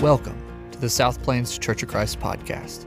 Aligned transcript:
Welcome 0.00 0.40
to 0.70 0.78
the 0.78 0.88
South 0.88 1.20
Plains 1.24 1.58
Church 1.58 1.82
of 1.82 1.88
Christ 1.88 2.20
podcast. 2.20 2.86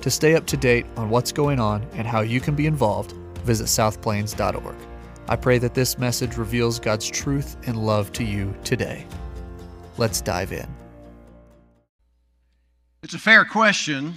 To 0.00 0.08
stay 0.08 0.36
up 0.36 0.46
to 0.46 0.56
date 0.56 0.86
on 0.96 1.10
what's 1.10 1.32
going 1.32 1.58
on 1.58 1.84
and 1.94 2.06
how 2.06 2.20
you 2.20 2.40
can 2.40 2.54
be 2.54 2.66
involved, 2.66 3.16
visit 3.42 3.66
southplains.org. 3.66 4.76
I 5.26 5.34
pray 5.34 5.58
that 5.58 5.74
this 5.74 5.98
message 5.98 6.36
reveals 6.36 6.78
God's 6.78 7.10
truth 7.10 7.56
and 7.66 7.84
love 7.84 8.12
to 8.12 8.22
you 8.22 8.54
today. 8.62 9.04
Let's 9.98 10.20
dive 10.20 10.52
in. 10.52 10.68
It's 13.02 13.14
a 13.14 13.18
fair 13.18 13.44
question. 13.44 14.14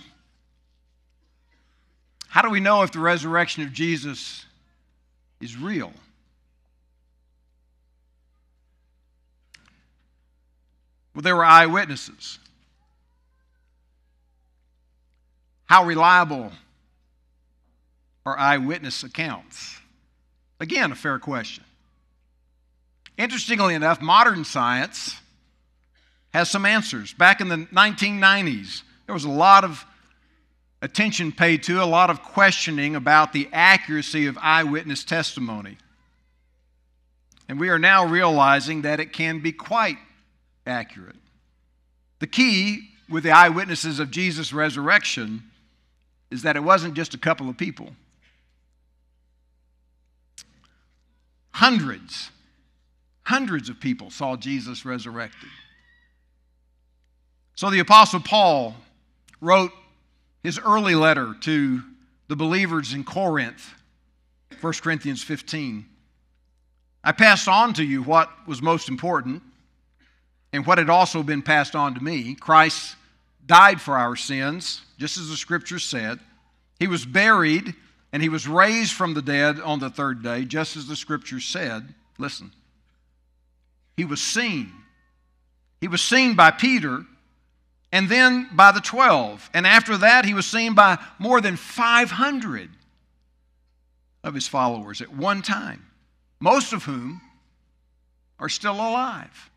How 2.28 2.44
do 2.44 2.52
we 2.52 2.60
know 2.60 2.84
if 2.84 2.92
the 2.92 3.00
resurrection 3.00 3.64
of 3.64 3.74
Jesus 3.74 4.46
is 5.42 5.58
real? 5.58 5.92
Well, 11.16 11.22
there 11.22 11.36
were 11.36 11.46
eyewitnesses. 11.46 12.40
How 15.66 15.86
reliable 15.86 16.52
are 18.26 18.38
eyewitness 18.38 19.04
accounts? 19.04 19.80
Again, 20.60 20.92
a 20.92 20.96
fair 20.96 21.18
question. 21.18 21.64
Interestingly 23.18 23.76
enough, 23.76 24.02
modern 24.02 24.44
science 24.44 25.16
has 26.34 26.50
some 26.50 26.66
answers. 26.66 27.14
Back 27.14 27.40
in 27.40 27.48
the 27.48 27.58
1990s, 27.58 28.84
there 29.06 29.14
was 29.14 29.24
a 29.24 29.30
lot 29.30 29.64
of 29.64 29.86
attention 30.82 31.32
paid 31.32 31.64
to, 31.64 31.82
a 31.82 31.86
lot 31.86 32.10
of 32.10 32.22
questioning 32.22 32.96
about 32.96 33.32
the 33.32 33.48
accuracy 33.54 34.28
of 34.28 34.38
eyewitness 34.42 35.06
testimony. 35.06 35.78
And 37.48 37.58
we 37.58 37.70
are 37.70 37.80
now 37.80 38.06
realizing 38.06 38.82
that 38.82 39.00
it 39.00 39.14
can 39.14 39.40
be 39.40 39.54
quite 39.54 39.98
accurate. 40.66 41.16
The 42.20 42.28
key 42.28 42.90
with 43.10 43.24
the 43.24 43.32
eyewitnesses 43.32 44.00
of 44.00 44.12
Jesus' 44.12 44.54
resurrection 44.54 45.44
is 46.32 46.42
that 46.42 46.56
it 46.56 46.64
wasn't 46.64 46.96
just 46.96 47.14
a 47.14 47.18
couple 47.18 47.50
of 47.50 47.58
people. 47.58 47.92
Hundreds, 51.52 52.32
hundreds 53.24 53.70
of 53.70 53.80
people 53.80 54.10
saw 54.10 54.36
Jesus 54.36 54.86
resurrected. 54.86 55.50
So 57.56 57.70
the 57.70 57.80
Apostle 57.80 58.20
Paul 58.20 58.76
wrote 59.40 59.72
his 60.44 60.60
early 60.60 60.96
letter 60.96 61.34
to 61.42 61.82
the 62.28 62.36
believers 62.36 62.94
in 62.94 63.04
Corinth, 63.04 63.74
1 64.60 64.74
Corinthians 64.82 65.24
15. 65.24 65.86
I 67.04 67.12
passed 67.12 67.48
on 67.48 67.74
to 67.76 67.84
you 67.84 68.02
what 68.04 68.30
was 68.48 68.62
most 68.62 68.90
important 68.90 69.42
and 70.56 70.66
what 70.66 70.78
had 70.78 70.90
also 70.90 71.22
been 71.22 71.42
passed 71.42 71.76
on 71.76 71.94
to 71.96 72.04
me. 72.04 72.34
Christ 72.34 72.96
died 73.46 73.82
for 73.82 73.98
our 73.98 74.16
sins, 74.16 74.82
just 74.98 75.18
as 75.18 75.30
the 75.30 75.36
scripture 75.36 75.80
said. 75.80 76.20
He 76.80 76.88
was 76.88 77.06
buried 77.06 77.76
and 78.14 78.24
he 78.24 78.30
was 78.30 78.48
raised 78.48 78.94
from 78.94 79.14
the 79.14 79.22
dead 79.22 79.60
on 79.60 79.80
the 79.80 79.90
third 79.90 80.24
day, 80.24 80.46
just 80.46 80.78
as 80.78 80.88
the 80.88 80.96
scripture 80.96 81.42
said. 81.42 81.94
Listen. 82.18 82.52
He 83.98 84.06
was 84.06 84.22
seen. 84.22 84.72
He 85.82 85.88
was 85.88 86.02
seen 86.02 86.36
by 86.36 86.52
Peter 86.52 87.04
and 87.92 88.08
then 88.08 88.50
by 88.54 88.72
the 88.72 88.82
12. 88.82 89.50
And 89.54 89.68
after 89.68 89.98
that, 89.98 90.26
he 90.26 90.34
was 90.34 90.46
seen 90.46 90.74
by 90.74 90.98
more 91.20 91.42
than 91.42 91.58
500 91.58 92.70
of 94.24 94.34
his 94.34 94.48
followers 94.48 95.02
at 95.02 95.14
one 95.14 95.42
time, 95.42 95.86
most 96.40 96.74
of 96.74 96.84
whom 96.84 97.22
are 98.40 98.50
still 98.50 98.76
alive 98.76 99.50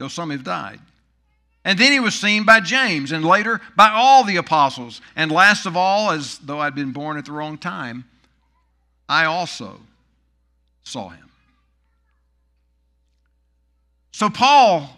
though 0.00 0.08
some 0.08 0.30
have 0.30 0.42
died. 0.42 0.80
And 1.62 1.78
then 1.78 1.92
he 1.92 2.00
was 2.00 2.14
seen 2.14 2.44
by 2.44 2.60
James, 2.60 3.12
and 3.12 3.22
later 3.22 3.60
by 3.76 3.90
all 3.90 4.24
the 4.24 4.36
apostles. 4.36 5.02
And 5.14 5.30
last 5.30 5.66
of 5.66 5.76
all, 5.76 6.10
as 6.10 6.38
though 6.38 6.58
I'd 6.58 6.74
been 6.74 6.92
born 6.92 7.18
at 7.18 7.26
the 7.26 7.32
wrong 7.32 7.58
time, 7.58 8.06
I 9.10 9.26
also 9.26 9.78
saw 10.82 11.10
him. 11.10 11.30
So, 14.12 14.30
Paul 14.30 14.88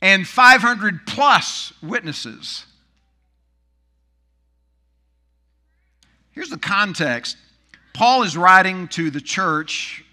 and 0.00 0.26
500 0.26 1.06
plus 1.06 1.74
witnesses. 1.82 2.64
Here's 6.32 6.48
the 6.48 6.58
context 6.58 7.36
Paul 7.92 8.22
is 8.22 8.34
writing 8.34 8.88
to 8.88 9.10
the 9.10 9.20
church 9.20 10.04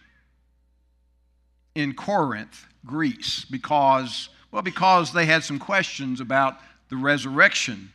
in 1.73 1.93
Corinth. 1.93 2.65
Greece 2.85 3.45
because, 3.45 4.29
well, 4.51 4.61
because 4.61 5.13
they 5.13 5.25
had 5.25 5.43
some 5.43 5.59
questions 5.59 6.19
about 6.19 6.57
the 6.89 6.95
resurrection. 6.95 7.91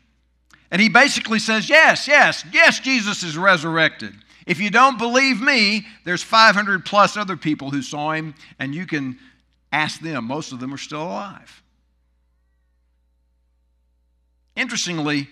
And 0.71 0.83
he 0.83 0.89
basically 0.89 1.39
says, 1.39 1.69
Yes, 1.69 2.09
yes, 2.09 2.45
yes, 2.53 2.81
Jesus 2.81 3.23
is 3.23 3.37
resurrected. 3.37 4.15
If 4.47 4.61
you 4.61 4.71
don't 4.71 4.99
believe 4.99 5.41
me, 5.41 5.87
there's 6.05 6.23
500 6.23 6.85
plus 6.85 7.17
other 7.17 7.37
people 7.37 7.71
who 7.71 7.83
saw 7.83 8.13
him, 8.13 8.35
and 8.59 8.75
you 8.75 8.87
can 8.87 9.19
ask 9.71 10.01
them. 10.01 10.25
Most 10.25 10.53
of 10.53 10.61
them 10.61 10.73
are 10.73 10.79
still 10.79 11.03
alive. 11.03 11.63
Interestingly, 14.57 15.29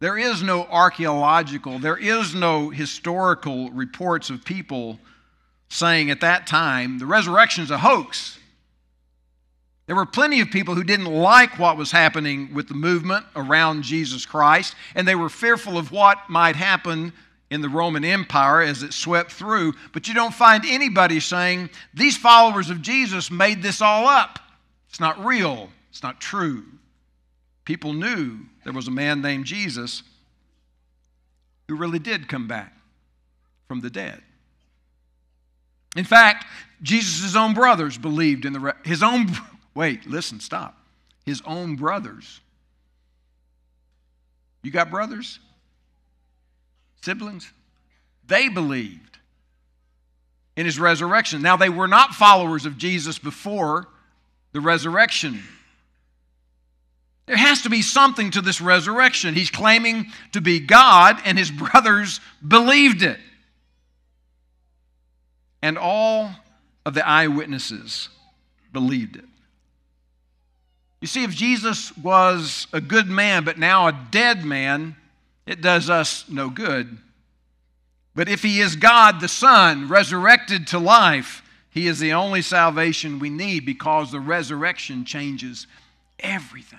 there 0.00 0.18
is 0.18 0.42
no 0.42 0.64
archaeological, 0.64 1.78
there 1.78 1.96
is 1.96 2.34
no 2.34 2.70
historical 2.70 3.70
reports 3.70 4.30
of 4.30 4.44
people 4.44 4.98
saying 5.72 6.10
at 6.10 6.20
that 6.20 6.46
time 6.46 6.98
the 6.98 7.06
resurrection 7.06 7.64
is 7.64 7.70
a 7.70 7.78
hoax. 7.78 8.38
There 9.86 9.96
were 9.96 10.06
plenty 10.06 10.40
of 10.40 10.50
people 10.50 10.74
who 10.74 10.84
didn't 10.84 11.06
like 11.06 11.58
what 11.58 11.76
was 11.76 11.90
happening 11.90 12.54
with 12.54 12.68
the 12.68 12.74
movement 12.74 13.26
around 13.34 13.82
Jesus 13.82 14.24
Christ, 14.24 14.74
and 14.94 15.08
they 15.08 15.14
were 15.14 15.28
fearful 15.28 15.76
of 15.76 15.90
what 15.90 16.28
might 16.28 16.56
happen 16.56 17.12
in 17.50 17.62
the 17.62 17.68
Roman 17.68 18.04
Empire 18.04 18.62
as 18.62 18.82
it 18.82 18.92
swept 18.92 19.32
through. 19.32 19.74
But 19.92 20.08
you 20.08 20.14
don't 20.14 20.34
find 20.34 20.64
anybody 20.64 21.20
saying, 21.20 21.70
These 21.92 22.16
followers 22.16 22.70
of 22.70 22.80
Jesus 22.80 23.30
made 23.30 23.62
this 23.62 23.82
all 23.82 24.06
up. 24.06 24.38
It's 24.88 25.00
not 25.00 25.24
real, 25.24 25.70
it's 25.90 26.02
not 26.02 26.20
true. 26.20 26.64
People 27.64 27.92
knew 27.92 28.40
there 28.64 28.72
was 28.72 28.88
a 28.88 28.92
man 28.92 29.20
named 29.20 29.46
Jesus 29.46 30.02
who 31.68 31.76
really 31.76 31.98
did 31.98 32.28
come 32.28 32.46
back 32.46 32.74
from 33.68 33.80
the 33.80 33.90
dead. 33.90 34.22
In 35.96 36.04
fact, 36.04 36.46
Jesus' 36.82 37.36
own 37.36 37.54
brothers 37.54 37.98
believed 37.98 38.44
in 38.44 38.52
the, 38.52 38.60
re- 38.60 38.72
his 38.84 39.02
own, 39.02 39.28
wait, 39.74 40.06
listen, 40.06 40.40
stop. 40.40 40.76
His 41.24 41.42
own 41.46 41.76
brothers. 41.76 42.40
You 44.62 44.70
got 44.70 44.90
brothers? 44.90 45.38
Siblings? 47.02 47.52
They 48.26 48.48
believed 48.48 49.18
in 50.56 50.66
his 50.66 50.78
resurrection. 50.78 51.42
Now, 51.42 51.56
they 51.56 51.68
were 51.68 51.88
not 51.88 52.14
followers 52.14 52.66
of 52.66 52.78
Jesus 52.78 53.18
before 53.18 53.88
the 54.52 54.60
resurrection. 54.60 55.42
There 57.26 57.36
has 57.36 57.62
to 57.62 57.70
be 57.70 57.82
something 57.82 58.32
to 58.32 58.40
this 58.40 58.60
resurrection. 58.60 59.34
He's 59.34 59.50
claiming 59.50 60.06
to 60.32 60.40
be 60.40 60.60
God, 60.60 61.20
and 61.24 61.38
his 61.38 61.50
brothers 61.72 62.20
believed 62.46 63.02
it 63.02 63.18
and 65.62 65.78
all 65.78 66.30
of 66.84 66.94
the 66.94 67.06
eyewitnesses 67.06 68.08
believed 68.72 69.16
it. 69.16 69.24
You 71.00 71.08
see, 71.08 71.24
if 71.24 71.30
Jesus 71.30 71.96
was 71.96 72.66
a 72.72 72.80
good 72.80 73.08
man, 73.08 73.44
but 73.44 73.58
now 73.58 73.88
a 73.88 74.06
dead 74.10 74.44
man, 74.44 74.96
it 75.46 75.60
does 75.60 75.90
us 75.90 76.24
no 76.28 76.50
good. 76.50 76.98
But 78.14 78.28
if 78.28 78.42
he 78.42 78.60
is 78.60 78.76
God 78.76 79.20
the 79.20 79.28
Son, 79.28 79.88
resurrected 79.88 80.66
to 80.68 80.78
life, 80.78 81.42
he 81.70 81.86
is 81.86 81.98
the 81.98 82.12
only 82.12 82.42
salvation 82.42 83.18
we 83.18 83.30
need 83.30 83.64
because 83.64 84.12
the 84.12 84.20
resurrection 84.20 85.04
changes 85.04 85.66
everything. 86.20 86.78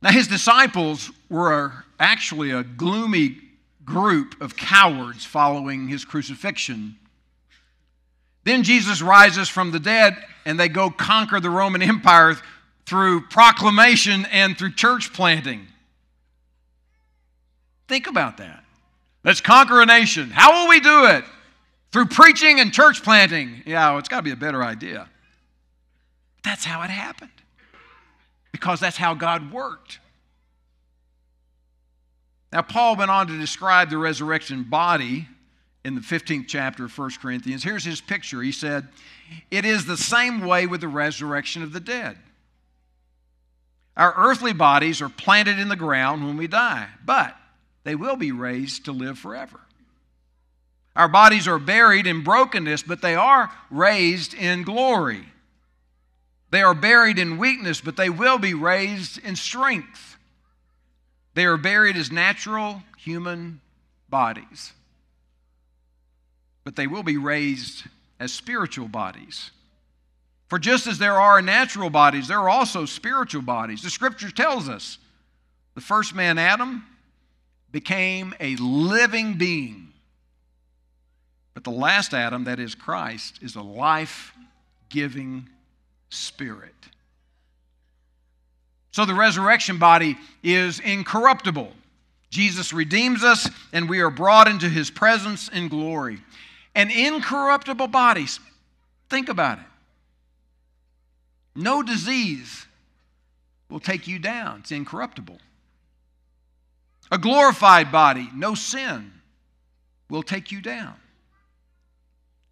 Now, 0.00 0.10
his 0.10 0.26
disciples 0.26 1.10
were 1.28 1.84
actually 1.98 2.50
a 2.50 2.64
gloomy 2.64 3.41
group 3.84 4.40
of 4.40 4.56
cowards 4.56 5.24
following 5.24 5.88
his 5.88 6.04
crucifixion. 6.04 6.96
Then 8.44 8.62
Jesus 8.62 9.02
rises 9.02 9.48
from 9.48 9.70
the 9.70 9.80
dead, 9.80 10.16
and 10.44 10.58
they 10.58 10.68
go 10.68 10.90
conquer 10.90 11.40
the 11.40 11.50
Roman 11.50 11.82
Empire 11.82 12.36
through 12.86 13.28
proclamation 13.28 14.26
and 14.26 14.58
through 14.58 14.72
church 14.72 15.12
planting. 15.12 15.66
Think 17.88 18.06
about 18.06 18.38
that. 18.38 18.64
Let's 19.24 19.40
conquer 19.40 19.80
a 19.80 19.86
nation. 19.86 20.30
How 20.30 20.62
will 20.62 20.68
we 20.68 20.80
do 20.80 21.06
it? 21.06 21.24
Through 21.92 22.06
preaching 22.06 22.58
and 22.58 22.72
church 22.72 23.02
planting. 23.02 23.62
Yeah, 23.66 23.90
well, 23.90 23.98
it's 23.98 24.08
got 24.08 24.16
to 24.18 24.22
be 24.22 24.32
a 24.32 24.36
better 24.36 24.64
idea. 24.64 25.08
That's 26.42 26.64
how 26.64 26.82
it 26.82 26.90
happened. 26.90 27.30
Because 28.50 28.80
that's 28.80 28.96
how 28.96 29.14
God 29.14 29.52
worked. 29.52 30.00
Now, 32.52 32.62
Paul 32.62 32.96
went 32.96 33.10
on 33.10 33.28
to 33.28 33.38
describe 33.38 33.88
the 33.88 33.96
resurrection 33.96 34.64
body 34.64 35.26
in 35.84 35.94
the 35.94 36.00
15th 36.00 36.46
chapter 36.46 36.84
of 36.84 36.96
1 36.96 37.10
Corinthians. 37.20 37.64
Here's 37.64 37.84
his 37.84 38.00
picture. 38.00 38.42
He 38.42 38.52
said, 38.52 38.88
It 39.50 39.64
is 39.64 39.86
the 39.86 39.96
same 39.96 40.46
way 40.46 40.66
with 40.66 40.82
the 40.82 40.88
resurrection 40.88 41.62
of 41.62 41.72
the 41.72 41.80
dead. 41.80 42.18
Our 43.96 44.14
earthly 44.16 44.52
bodies 44.52 45.02
are 45.02 45.08
planted 45.08 45.58
in 45.58 45.68
the 45.68 45.76
ground 45.76 46.24
when 46.26 46.36
we 46.36 46.46
die, 46.46 46.88
but 47.04 47.36
they 47.84 47.94
will 47.94 48.16
be 48.16 48.32
raised 48.32 48.84
to 48.84 48.92
live 48.92 49.18
forever. 49.18 49.60
Our 50.94 51.08
bodies 51.08 51.48
are 51.48 51.58
buried 51.58 52.06
in 52.06 52.22
brokenness, 52.22 52.82
but 52.82 53.00
they 53.00 53.14
are 53.14 53.50
raised 53.70 54.34
in 54.34 54.62
glory. 54.62 55.24
They 56.50 56.62
are 56.62 56.74
buried 56.74 57.18
in 57.18 57.38
weakness, 57.38 57.80
but 57.80 57.96
they 57.96 58.10
will 58.10 58.38
be 58.38 58.52
raised 58.52 59.18
in 59.18 59.36
strength. 59.36 60.18
They 61.34 61.44
are 61.46 61.56
buried 61.56 61.96
as 61.96 62.12
natural 62.12 62.82
human 62.98 63.60
bodies, 64.08 64.72
but 66.64 66.76
they 66.76 66.86
will 66.86 67.02
be 67.02 67.16
raised 67.16 67.84
as 68.20 68.32
spiritual 68.32 68.88
bodies. 68.88 69.50
For 70.48 70.58
just 70.58 70.86
as 70.86 70.98
there 70.98 71.18
are 71.18 71.40
natural 71.40 71.88
bodies, 71.88 72.28
there 72.28 72.38
are 72.38 72.50
also 72.50 72.84
spiritual 72.84 73.42
bodies. 73.42 73.82
The 73.82 73.90
scripture 73.90 74.30
tells 74.30 74.68
us 74.68 74.98
the 75.74 75.80
first 75.80 76.14
man, 76.14 76.36
Adam, 76.36 76.84
became 77.70 78.34
a 78.38 78.56
living 78.56 79.38
being. 79.38 79.88
But 81.54 81.64
the 81.64 81.70
last 81.70 82.12
Adam, 82.12 82.44
that 82.44 82.60
is 82.60 82.74
Christ, 82.74 83.38
is 83.42 83.56
a 83.56 83.62
life 83.62 84.34
giving 84.90 85.48
spirit. 86.10 86.74
So 88.92 89.06
the 89.06 89.14
resurrection 89.14 89.78
body 89.78 90.16
is 90.42 90.78
incorruptible. 90.78 91.72
Jesus 92.30 92.72
redeems 92.72 93.24
us, 93.24 93.48
and 93.72 93.88
we 93.88 94.00
are 94.00 94.10
brought 94.10 94.48
into 94.48 94.68
his 94.68 94.90
presence 94.90 95.48
in 95.48 95.68
glory. 95.68 96.18
An 96.74 96.90
incorruptible 96.90 97.88
body, 97.88 98.26
think 99.10 99.28
about 99.28 99.58
it. 99.58 99.64
No 101.54 101.82
disease 101.82 102.66
will 103.68 103.80
take 103.80 104.06
you 104.06 104.18
down, 104.18 104.60
it's 104.60 104.72
incorruptible. 104.72 105.38
A 107.10 107.18
glorified 107.18 107.92
body, 107.92 108.30
no 108.34 108.54
sin 108.54 109.12
will 110.08 110.22
take 110.22 110.52
you 110.52 110.62
down. 110.62 110.94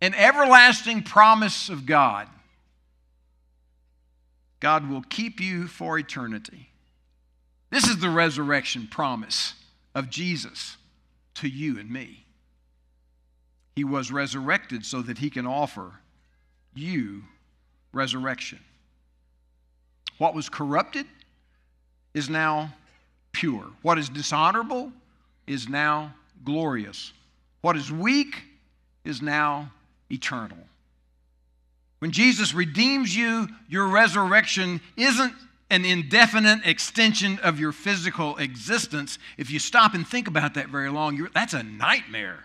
An 0.02 0.14
everlasting 0.14 1.02
promise 1.02 1.68
of 1.68 1.86
God. 1.86 2.28
God 4.60 4.88
will 4.88 5.02
keep 5.02 5.40
you 5.40 5.66
for 5.66 5.98
eternity. 5.98 6.68
This 7.70 7.84
is 7.88 7.98
the 7.98 8.10
resurrection 8.10 8.88
promise 8.88 9.54
of 9.94 10.10
Jesus 10.10 10.76
to 11.34 11.48
you 11.48 11.78
and 11.78 11.90
me. 11.90 12.24
He 13.74 13.84
was 13.84 14.12
resurrected 14.12 14.84
so 14.84 15.00
that 15.02 15.18
he 15.18 15.30
can 15.30 15.46
offer 15.46 15.92
you 16.74 17.22
resurrection. 17.92 18.60
What 20.18 20.34
was 20.34 20.48
corrupted 20.48 21.06
is 22.12 22.28
now 22.28 22.74
pure. 23.32 23.66
What 23.82 23.98
is 23.98 24.08
dishonorable 24.08 24.92
is 25.46 25.68
now 25.68 26.14
glorious. 26.44 27.12
What 27.62 27.76
is 27.76 27.90
weak 27.90 28.42
is 29.04 29.22
now 29.22 29.70
eternal. 30.10 30.58
When 32.00 32.10
Jesus 32.10 32.54
redeems 32.54 33.14
you, 33.14 33.46
your 33.68 33.86
resurrection 33.86 34.80
isn't 34.96 35.34
an 35.70 35.84
indefinite 35.84 36.60
extension 36.64 37.38
of 37.40 37.60
your 37.60 37.72
physical 37.72 38.36
existence. 38.38 39.18
If 39.36 39.50
you 39.50 39.58
stop 39.58 39.94
and 39.94 40.06
think 40.06 40.26
about 40.26 40.54
that 40.54 40.68
very 40.68 40.90
long, 40.90 41.28
that's 41.32 41.52
a 41.52 41.62
nightmare. 41.62 42.44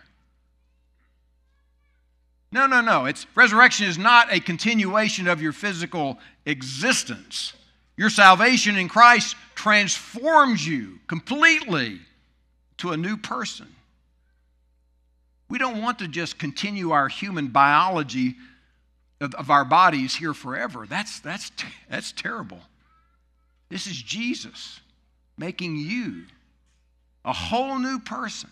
No, 2.51 2.67
no, 2.67 2.81
no. 2.81 3.05
It's 3.05 3.25
resurrection 3.33 3.87
is 3.87 3.97
not 3.97 4.31
a 4.31 4.39
continuation 4.39 5.27
of 5.27 5.41
your 5.41 5.53
physical 5.53 6.19
existence. 6.45 7.53
Your 7.97 8.09
salvation 8.09 8.77
in 8.77 8.89
Christ 8.89 9.35
transforms 9.55 10.67
you 10.67 10.99
completely 11.07 11.99
to 12.77 12.91
a 12.91 12.97
new 12.97 13.17
person. 13.17 13.67
We 15.47 15.57
don't 15.57 15.81
want 15.81 15.99
to 15.99 16.07
just 16.07 16.37
continue 16.37 16.91
our 16.91 17.07
human 17.07 17.47
biology 17.47 18.35
of, 19.21 19.49
our 19.49 19.65
bodies 19.65 20.15
here 20.15 20.33
forever. 20.33 20.85
That's, 20.87 21.19
that's, 21.19 21.51
that's 21.89 22.11
terrible. 22.11 22.59
This 23.69 23.87
is 23.87 24.01
Jesus 24.01 24.79
making 25.37 25.77
you 25.77 26.23
a 27.23 27.33
whole 27.33 27.79
new 27.79 27.99
person. 27.99 28.49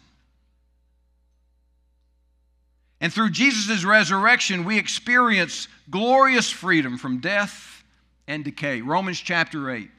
And 3.02 3.14
through 3.14 3.32
Jesus' 3.32 3.84
resurrection, 3.84 4.64
we 4.64 4.78
experience 4.78 5.68
glorious 5.90 6.50
freedom 6.50 6.98
from 6.98 7.20
death 7.20 7.84
and 8.28 8.46
decay. 8.46 8.82
Romans 8.82 9.20
chapter 9.20 9.70
8. 9.70 9.90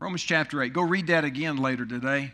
Romans 0.00 0.22
chapter 0.22 0.62
8. 0.62 0.72
Go 0.72 0.82
read 0.82 1.08
that 1.08 1.24
again 1.24 1.58
later 1.58 1.84
today. 1.84 2.32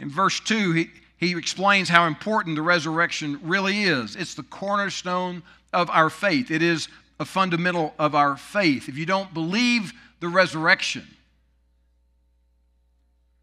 In 0.00 0.10
verse 0.10 0.40
2, 0.40 0.72
he, 0.72 0.90
he 1.20 1.36
explains 1.36 1.90
how 1.90 2.06
important 2.06 2.56
the 2.56 2.62
resurrection 2.62 3.38
really 3.42 3.82
is. 3.82 4.16
It's 4.16 4.34
the 4.34 4.42
cornerstone 4.42 5.42
of 5.72 5.90
our 5.90 6.10
faith, 6.10 6.50
it 6.50 6.62
is 6.62 6.88
a 7.20 7.24
fundamental 7.24 7.94
of 7.98 8.14
our 8.14 8.36
faith. 8.36 8.88
If 8.88 8.96
you 8.96 9.04
don't 9.06 9.32
believe 9.32 9.92
the 10.20 10.28
resurrection, 10.28 11.06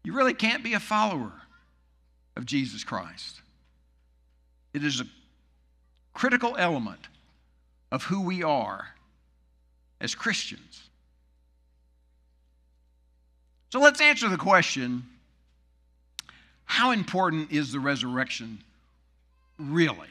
you 0.02 0.12
really 0.12 0.34
can't 0.34 0.64
be 0.64 0.74
a 0.74 0.80
follower 0.80 1.32
of 2.36 2.44
Jesus 2.44 2.82
Christ. 2.82 3.40
It 4.74 4.84
is 4.84 5.00
a 5.00 5.06
critical 6.12 6.56
element 6.58 7.00
of 7.92 8.02
who 8.02 8.20
we 8.20 8.42
are 8.42 8.88
as 10.00 10.14
Christians. 10.14 10.82
So 13.70 13.80
let's 13.80 14.00
answer 14.00 14.28
the 14.28 14.36
question 14.36 15.04
how 16.68 16.90
important 16.90 17.50
is 17.50 17.72
the 17.72 17.80
resurrection 17.80 18.62
really? 19.58 20.08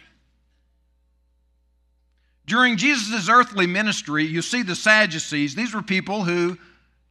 During 2.48 2.77
Jesus' 2.77 3.30
earthly 3.30 3.68
ministry, 3.68 4.25
you 4.25 4.42
see 4.42 4.63
the 4.63 4.75
Sadducees, 4.75 5.54
these 5.54 5.74
were 5.74 5.83
people 5.83 6.24
who 6.24 6.57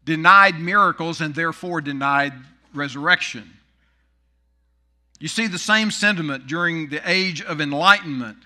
denied 0.04 0.58
miracles 0.58 1.20
and 1.20 1.34
therefore 1.34 1.80
denied 1.80 2.32
resurrection. 2.74 3.48
You 5.20 5.28
see 5.28 5.46
the 5.46 5.58
same 5.58 5.92
sentiment 5.92 6.48
during 6.48 6.88
the 6.88 7.00
age 7.08 7.40
of 7.40 7.60
enlightenment 7.60 8.38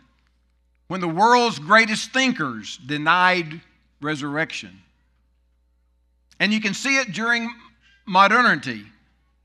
when 0.89 1.01
the 1.01 1.09
world's 1.09 1.59
greatest 1.59 2.13
thinkers 2.13 2.77
denied 2.77 3.63
resurrection. 4.03 4.83
And 6.39 6.53
you 6.53 6.61
can 6.61 6.75
see 6.75 6.99
it 6.99 7.13
during 7.13 7.53
modernity 8.05 8.85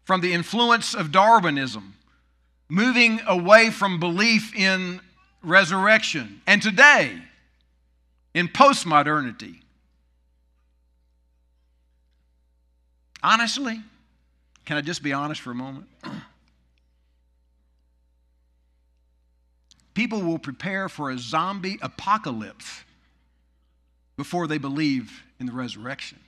from 0.06 0.22
the 0.22 0.32
influence 0.34 0.94
of 0.94 1.12
Darwinism, 1.12 1.96
moving 2.70 3.20
away 3.28 3.70
from 3.72 4.00
belief 4.00 4.56
in 4.56 5.02
resurrection. 5.42 6.42
And 6.48 6.62
today, 6.62 7.22
in 8.34 8.48
postmodernity, 8.48 9.58
honestly, 13.22 13.82
can 14.64 14.78
I 14.78 14.82
just 14.82 15.04
be 15.04 15.12
honest 15.12 15.42
for 15.42 15.52
a 15.52 15.56
moment? 15.56 15.88
People 19.96 20.22
will 20.22 20.40
prepare 20.40 20.88
for 20.90 21.10
a 21.10 21.18
zombie 21.18 21.80
apocalypse 21.82 22.84
before 24.18 24.46
they 24.46 24.58
believe 24.58 25.24
in 25.40 25.46
the 25.46 25.52
resurrection. 25.52 26.20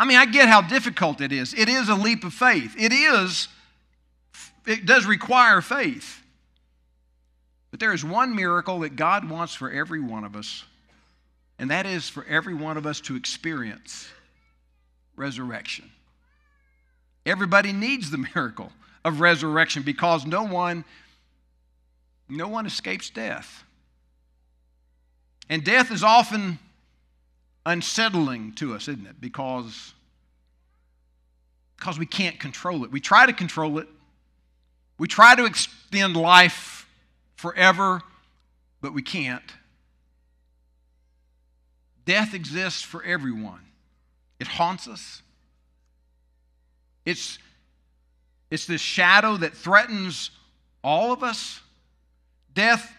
I 0.00 0.06
mean, 0.06 0.16
I 0.16 0.24
get 0.24 0.48
how 0.48 0.62
difficult 0.62 1.20
it 1.20 1.30
is. 1.30 1.52
It 1.52 1.68
is 1.68 1.90
a 1.90 1.94
leap 1.94 2.24
of 2.24 2.32
faith. 2.32 2.74
It 2.78 2.90
is, 2.90 3.48
it 4.66 4.86
does 4.86 5.04
require 5.04 5.60
faith. 5.60 6.22
But 7.70 7.80
there 7.80 7.92
is 7.92 8.02
one 8.02 8.34
miracle 8.34 8.78
that 8.80 8.96
God 8.96 9.28
wants 9.28 9.54
for 9.54 9.70
every 9.70 10.00
one 10.00 10.24
of 10.24 10.36
us, 10.36 10.64
and 11.58 11.70
that 11.70 11.84
is 11.84 12.08
for 12.08 12.24
every 12.24 12.54
one 12.54 12.78
of 12.78 12.86
us 12.86 13.02
to 13.02 13.14
experience 13.14 14.08
resurrection. 15.16 15.90
Everybody 17.26 17.74
needs 17.74 18.10
the 18.10 18.26
miracle 18.34 18.72
of 19.04 19.20
resurrection 19.20 19.82
because 19.82 20.24
no 20.24 20.44
one 20.44 20.86
no 22.26 22.48
one 22.48 22.64
escapes 22.64 23.10
death. 23.10 23.64
And 25.50 25.62
death 25.62 25.90
is 25.90 26.02
often 26.02 26.58
unsettling 27.66 28.52
to 28.54 28.74
us, 28.74 28.88
isn't 28.88 29.06
it? 29.06 29.20
Because, 29.20 29.94
because 31.76 31.98
we 31.98 32.06
can't 32.06 32.38
control 32.40 32.84
it. 32.84 32.90
We 32.90 33.00
try 33.00 33.26
to 33.26 33.32
control 33.32 33.78
it, 33.78 33.88
we 34.98 35.08
try 35.08 35.34
to 35.34 35.44
extend 35.44 36.16
life 36.16 36.86
forever, 37.36 38.02
but 38.80 38.92
we 38.92 39.02
can't. 39.02 39.42
Death 42.04 42.34
exists 42.34 42.82
for 42.82 43.02
everyone, 43.04 43.60
it 44.38 44.46
haunts 44.46 44.88
us. 44.88 45.22
It's 47.04 47.38
It's 48.50 48.66
this 48.66 48.80
shadow 48.80 49.36
that 49.36 49.54
threatens 49.54 50.30
all 50.82 51.12
of 51.12 51.22
us. 51.22 51.60
Death 52.52 52.92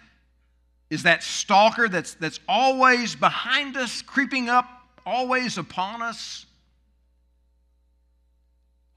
is 0.92 1.04
that 1.04 1.24
stalker 1.24 1.88
that's, 1.88 2.16
that's 2.16 2.42
always 2.50 3.16
behind 3.16 3.78
us, 3.78 4.02
creeping 4.02 4.50
up, 4.50 4.68
always 5.06 5.58
upon 5.58 6.02
us. 6.02 6.46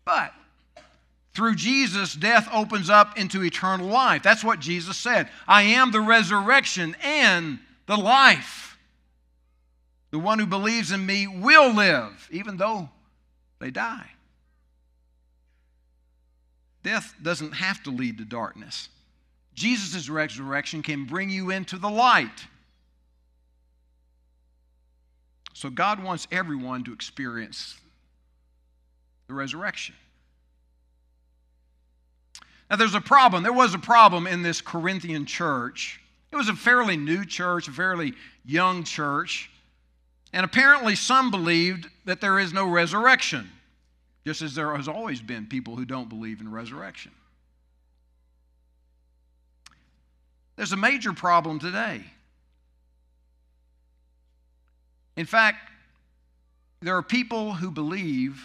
But 0.05 0.35
through 1.35 1.55
Jesus, 1.55 2.13
death 2.15 2.49
opens 2.53 2.91
up 2.91 3.17
into 3.17 3.45
eternal 3.45 3.87
life. 3.87 4.25
That's 4.25 4.43
what 4.43 4.59
Jesus 4.59 4.97
said. 4.97 5.29
I 5.47 5.63
am 5.63 5.93
the 5.93 6.01
resurrection 6.01 6.97
and 7.01 7.61
the 7.87 7.97
life. 7.97 8.77
The 10.11 10.19
one 10.19 10.41
who 10.41 10.47
believes 10.47 10.91
in 10.91 11.07
me 11.07 11.29
will 11.29 11.73
live, 11.73 12.29
even 12.33 12.57
though 12.57 12.89
they 13.61 13.71
die. 13.71 14.11
Death 16.83 17.15
doesn't 17.23 17.53
have 17.53 17.85
to 17.85 17.91
lead 17.91 18.19
to 18.19 18.25
darkness. 18.25 18.89
Jesus' 19.55 20.09
resurrection 20.09 20.83
can 20.83 21.05
bring 21.05 21.31
you 21.31 21.51
into 21.51 21.79
the 21.79 21.91
light. 21.91 22.47
So 25.53 25.71
God 25.71 26.03
wants 26.03 26.27
everyone 26.33 26.85
to 26.85 26.93
experience 26.93 27.77
the 29.29 29.35
resurrection. 29.35 29.95
Now, 32.69 32.77
there's 32.77 32.95
a 32.95 33.01
problem. 33.01 33.43
There 33.43 33.53
was 33.53 33.75
a 33.75 33.79
problem 33.79 34.27
in 34.27 34.43
this 34.43 34.61
Corinthian 34.61 35.27
church. 35.27 36.01
It 36.33 36.37
was 36.37 36.49
a 36.49 36.55
fairly 36.55 36.97
new 36.97 37.25
church, 37.25 37.69
a 37.69 37.71
fairly 37.71 38.15
young 38.45 38.83
church. 38.83 39.51
And 40.33 40.45
apparently, 40.45 40.97
some 40.97 41.31
believed 41.31 41.89
that 42.05 42.21
there 42.21 42.41
is 42.41 42.53
no 42.53 42.69
resurrection, 42.69 43.49
just 44.27 44.43
as 44.43 44.55
there 44.55 44.75
has 44.75 44.89
always 44.89 45.23
been 45.23 45.47
people 45.47 45.77
who 45.77 45.85
don't 45.85 46.09
believe 46.09 46.41
in 46.41 46.51
resurrection. 46.51 47.13
There's 50.57 50.73
a 50.73 50.77
major 50.77 51.13
problem 51.13 51.59
today. 51.59 52.05
In 55.17 55.27
fact, 55.27 55.71
there 56.81 56.97
are 56.97 57.03
people 57.03 57.55
who 57.55 57.71
believe 57.71 58.43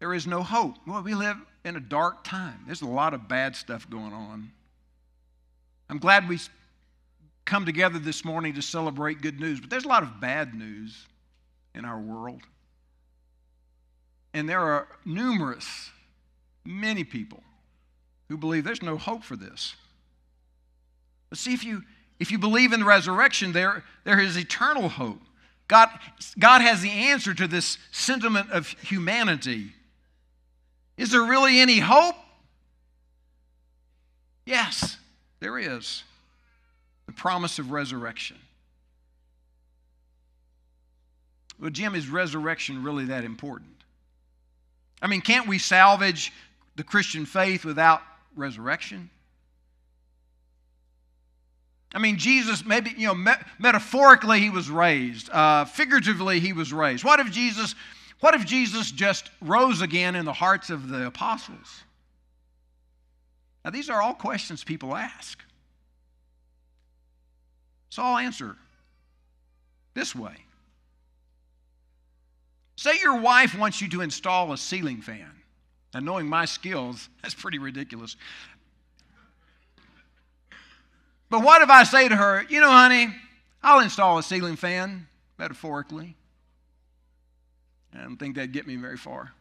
there 0.00 0.14
is 0.14 0.26
no 0.26 0.42
hope. 0.42 0.76
Well, 0.86 1.02
we 1.02 1.14
live 1.14 1.36
in 1.64 1.76
a 1.76 1.80
dark 1.80 2.24
time. 2.24 2.60
There's 2.66 2.82
a 2.82 2.86
lot 2.86 3.14
of 3.14 3.28
bad 3.28 3.54
stuff 3.54 3.88
going 3.88 4.12
on. 4.12 4.50
I'm 5.88 5.98
glad 5.98 6.28
we 6.28 6.38
come 7.44 7.66
together 7.66 7.98
this 7.98 8.24
morning 8.24 8.54
to 8.54 8.62
celebrate 8.62 9.20
good 9.20 9.40
news, 9.40 9.60
but 9.60 9.70
there's 9.70 9.84
a 9.84 9.88
lot 9.88 10.02
of 10.02 10.20
bad 10.20 10.54
news 10.54 11.06
in 11.74 11.84
our 11.84 11.98
world. 11.98 12.42
And 14.32 14.48
there 14.48 14.60
are 14.60 14.86
numerous, 15.04 15.90
many 16.64 17.04
people 17.04 17.42
who 18.28 18.36
believe 18.36 18.64
there's 18.64 18.82
no 18.82 18.96
hope 18.96 19.24
for 19.24 19.36
this. 19.36 19.74
But 21.30 21.38
see, 21.38 21.54
if 21.54 21.64
you, 21.64 21.82
if 22.18 22.30
you 22.30 22.38
believe 22.38 22.72
in 22.72 22.80
the 22.80 22.86
resurrection, 22.86 23.52
there, 23.52 23.84
there 24.04 24.20
is 24.20 24.36
eternal 24.36 24.88
hope. 24.88 25.20
God, 25.68 25.88
God 26.38 26.60
has 26.60 26.82
the 26.82 26.90
answer 26.90 27.32
to 27.32 27.46
this 27.46 27.78
sentiment 27.92 28.50
of 28.50 28.68
humanity 28.82 29.72
is 31.00 31.12
there 31.12 31.22
really 31.22 31.60
any 31.60 31.78
hope? 31.78 32.14
Yes, 34.44 34.98
there 35.40 35.58
is. 35.58 36.04
The 37.06 37.12
promise 37.12 37.58
of 37.58 37.70
resurrection. 37.70 38.36
Well, 41.58 41.70
Jim, 41.70 41.94
is 41.94 42.06
resurrection 42.06 42.82
really 42.82 43.06
that 43.06 43.24
important? 43.24 43.70
I 45.00 45.06
mean, 45.06 45.22
can't 45.22 45.48
we 45.48 45.58
salvage 45.58 46.34
the 46.76 46.84
Christian 46.84 47.24
faith 47.24 47.64
without 47.64 48.02
resurrection? 48.36 49.08
I 51.92 51.98
mean, 51.98 52.18
Jesus, 52.18 52.64
maybe, 52.64 52.94
you 52.96 53.08
know, 53.08 53.14
me- 53.14 53.32
metaphorically 53.58 54.40
he 54.40 54.50
was 54.50 54.70
raised, 54.70 55.28
uh, 55.30 55.64
figuratively 55.64 56.38
he 56.38 56.52
was 56.52 56.72
raised. 56.72 57.04
What 57.04 57.20
if 57.20 57.30
Jesus 57.30 57.74
what 58.20 58.34
if 58.34 58.44
Jesus 58.44 58.90
just 58.90 59.30
rose 59.40 59.80
again 59.80 60.14
in 60.14 60.26
the 60.26 60.32
hearts 60.32 60.68
of 60.70 60.88
the 60.88 61.06
apostles? 61.06 61.82
Now, 63.64 63.70
these 63.70 63.90
are 63.90 64.00
all 64.00 64.14
questions 64.14 64.62
people 64.62 64.94
ask. 64.94 65.42
So 67.88 68.02
I'll 68.02 68.18
answer 68.18 68.56
this 69.94 70.14
way. 70.14 70.34
Say 72.76 72.98
your 73.02 73.20
wife 73.20 73.58
wants 73.58 73.80
you 73.80 73.88
to 73.90 74.00
install 74.00 74.52
a 74.52 74.58
ceiling 74.58 75.02
fan. 75.02 75.30
Now, 75.92 76.00
knowing 76.00 76.26
my 76.26 76.44
skills, 76.44 77.08
that's 77.22 77.34
pretty 77.34 77.58
ridiculous. 77.58 78.16
But 81.30 81.42
what 81.42 81.62
if 81.62 81.70
I 81.70 81.84
say 81.84 82.08
to 82.08 82.16
her, 82.16 82.44
you 82.48 82.60
know, 82.60 82.70
honey, 82.70 83.14
I'll 83.62 83.80
install 83.80 84.18
a 84.18 84.22
ceiling 84.22 84.56
fan, 84.56 85.06
metaphorically. 85.38 86.16
I 87.94 88.02
don't 88.02 88.16
think 88.16 88.34
that'd 88.34 88.52
get 88.52 88.66
me 88.66 88.76
very 88.76 88.96
far. 88.96 89.32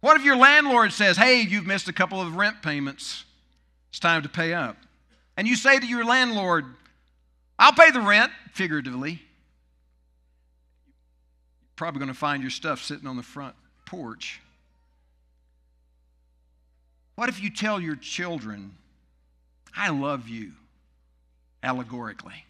What 0.00 0.16
if 0.16 0.24
your 0.24 0.36
landlord 0.36 0.92
says, 0.92 1.16
hey, 1.16 1.40
you've 1.40 1.66
missed 1.66 1.88
a 1.88 1.92
couple 1.92 2.20
of 2.20 2.36
rent 2.36 2.62
payments? 2.62 3.24
It's 3.90 3.98
time 3.98 4.22
to 4.22 4.28
pay 4.28 4.54
up. 4.54 4.76
And 5.36 5.48
you 5.48 5.56
say 5.56 5.78
to 5.78 5.86
your 5.86 6.04
landlord, 6.04 6.64
I'll 7.58 7.72
pay 7.72 7.90
the 7.90 8.00
rent, 8.00 8.30
figuratively. 8.52 9.12
You're 9.12 9.20
probably 11.76 12.00
going 12.00 12.12
to 12.12 12.18
find 12.18 12.42
your 12.42 12.50
stuff 12.50 12.82
sitting 12.82 13.06
on 13.06 13.16
the 13.16 13.22
front 13.22 13.54
porch. 13.86 14.40
What 17.14 17.28
if 17.28 17.42
you 17.42 17.50
tell 17.50 17.80
your 17.80 17.96
children, 17.96 18.76
I 19.76 19.90
love 19.90 20.28
you, 20.28 20.52
allegorically? 21.62 22.44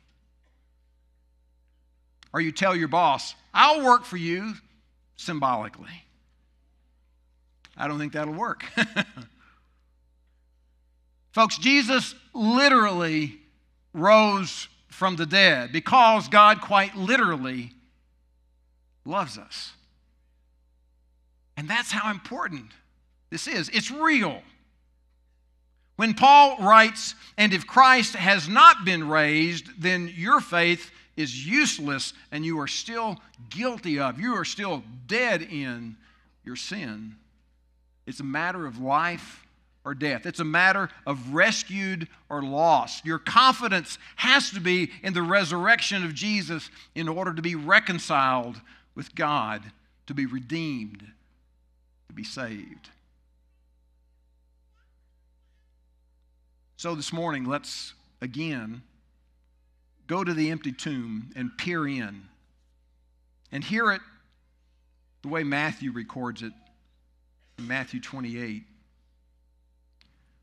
Or 2.32 2.40
you 2.40 2.52
tell 2.52 2.74
your 2.74 2.88
boss, 2.88 3.34
I'll 3.52 3.84
work 3.84 4.04
for 4.04 4.16
you 4.16 4.54
symbolically. 5.16 6.04
I 7.76 7.88
don't 7.88 7.98
think 7.98 8.12
that'll 8.12 8.34
work. 8.34 8.64
Folks, 11.32 11.58
Jesus 11.58 12.14
literally 12.32 13.38
rose 13.92 14.68
from 14.88 15.16
the 15.16 15.26
dead 15.26 15.72
because 15.72 16.28
God 16.28 16.60
quite 16.60 16.96
literally 16.96 17.72
loves 19.04 19.38
us. 19.38 19.72
And 21.56 21.68
that's 21.68 21.90
how 21.90 22.10
important 22.10 22.66
this 23.30 23.46
is. 23.46 23.68
It's 23.70 23.90
real. 23.90 24.42
When 25.96 26.14
Paul 26.14 26.56
writes, 26.58 27.14
and 27.38 27.52
if 27.52 27.66
Christ 27.66 28.14
has 28.14 28.48
not 28.48 28.84
been 28.84 29.08
raised, 29.08 29.80
then 29.80 30.12
your 30.14 30.40
faith 30.40 30.90
is 31.16 31.46
useless 31.46 32.12
and 32.32 32.44
you 32.44 32.60
are 32.60 32.66
still 32.66 33.20
guilty 33.50 34.00
of, 34.00 34.20
you 34.20 34.34
are 34.34 34.44
still 34.44 34.82
dead 35.06 35.42
in 35.42 35.96
your 36.44 36.56
sin. 36.56 37.16
It's 38.06 38.20
a 38.20 38.24
matter 38.24 38.66
of 38.66 38.80
life 38.80 39.46
or 39.84 39.94
death. 39.94 40.26
It's 40.26 40.40
a 40.40 40.44
matter 40.44 40.88
of 41.06 41.34
rescued 41.34 42.08
or 42.28 42.42
lost. 42.42 43.04
Your 43.04 43.18
confidence 43.18 43.98
has 44.16 44.50
to 44.50 44.60
be 44.60 44.90
in 45.02 45.12
the 45.12 45.22
resurrection 45.22 46.04
of 46.04 46.14
Jesus 46.14 46.70
in 46.94 47.08
order 47.08 47.32
to 47.34 47.42
be 47.42 47.54
reconciled 47.54 48.60
with 48.94 49.14
God, 49.14 49.62
to 50.06 50.14
be 50.14 50.26
redeemed, 50.26 51.04
to 52.08 52.14
be 52.14 52.24
saved. 52.24 52.90
So 56.84 56.94
this 56.94 57.14
morning, 57.14 57.46
let's 57.46 57.94
again 58.20 58.82
go 60.06 60.22
to 60.22 60.34
the 60.34 60.50
empty 60.50 60.70
tomb 60.70 61.30
and 61.34 61.56
peer 61.56 61.88
in 61.88 62.28
and 63.50 63.64
hear 63.64 63.90
it 63.90 64.02
the 65.22 65.28
way 65.28 65.44
Matthew 65.44 65.92
records 65.92 66.42
it 66.42 66.52
in 67.56 67.66
Matthew 67.66 68.02
28. 68.02 68.64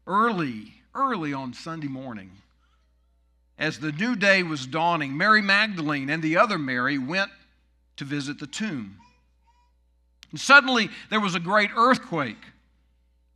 Early, 0.07 0.73
early 0.95 1.31
on 1.31 1.53
Sunday 1.53 1.87
morning, 1.87 2.31
as 3.59 3.77
the 3.77 3.91
new 3.91 4.15
day 4.15 4.41
was 4.41 4.65
dawning, 4.65 5.15
Mary 5.15 5.43
Magdalene 5.43 6.09
and 6.09 6.23
the 6.23 6.37
other 6.37 6.57
Mary 6.57 6.97
went 6.97 7.29
to 7.97 8.03
visit 8.03 8.39
the 8.39 8.47
tomb. 8.47 8.97
And 10.31 10.39
suddenly 10.39 10.89
there 11.11 11.19
was 11.19 11.35
a 11.35 11.39
great 11.39 11.69
earthquake. 11.75 12.43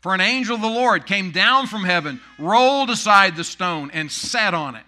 For 0.06 0.14
an 0.14 0.22
angel 0.22 0.54
of 0.54 0.62
the 0.62 0.68
Lord 0.68 1.08
came 1.08 1.32
down 1.32 1.66
from 1.66 1.84
heaven, 1.84 2.22
rolled 2.38 2.92
aside 2.92 3.36
the 3.36 3.44
stone, 3.44 3.90
and 3.92 4.12
sat 4.12 4.54
on 4.54 4.76
it 4.76 4.86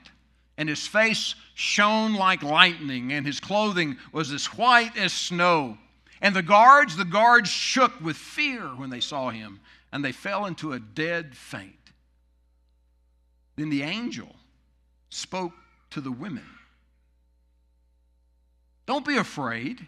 and 0.60 0.70
his 0.70 0.86
face 0.86 1.34
shone 1.56 2.14
like 2.14 2.44
lightning, 2.44 3.12
and 3.12 3.26
his 3.26 3.40
clothing 3.40 3.98
was 4.12 4.32
as 4.32 4.46
white 4.46 4.96
as 4.96 5.12
snow. 5.12 5.80
And 6.22 6.36
the 6.36 6.44
guards, 6.44 6.96
the 6.96 7.04
guards 7.04 7.50
shook 7.50 8.00
with 8.00 8.16
fear 8.16 8.62
when 8.62 8.92
they 8.92 9.00
saw 9.00 9.32
him, 9.32 9.60
and 9.92 10.06
they 10.06 10.12
fell 10.12 10.46
into 10.46 10.74
a 10.74 10.80
dead 10.80 11.36
faint. 11.36 11.74
Then 13.56 13.72
the 13.72 13.82
angel 13.82 14.36
spoke 15.10 15.54
to 15.90 16.00
the 16.00 16.12
women 16.12 16.46
Don't 18.86 19.04
be 19.04 19.18
afraid. 19.18 19.84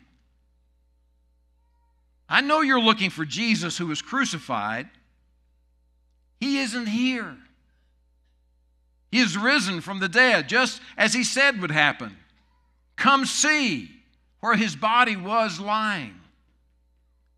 I 2.28 2.42
know 2.42 2.62
you're 2.62 2.82
looking 2.82 3.12
for 3.12 3.26
Jesus 3.26 3.78
who 3.78 3.86
was 3.86 4.02
crucified. 4.02 4.90
He 6.40 6.60
isn't 6.60 6.88
here. 6.88 7.36
He 9.12 9.20
is 9.20 9.38
risen 9.38 9.82
from 9.82 10.00
the 10.00 10.10
dead, 10.10 10.48
just 10.48 10.82
as 10.98 11.14
he 11.14 11.24
said 11.24 11.62
would 11.62 11.72
happen. 11.72 12.16
Come 12.96 13.26
see 13.26 13.90
where 14.40 14.56
his 14.56 14.76
body 14.76 15.16
was 15.16 15.60
lying. 15.60 16.16